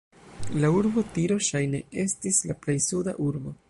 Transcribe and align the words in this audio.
La 0.63 0.71
urbo 0.77 1.03
Tiro 1.19 1.39
ŝajne 1.51 1.85
estis 2.07 2.43
la 2.53 2.61
plej 2.65 2.81
suda 2.91 3.19
urbo. 3.33 3.59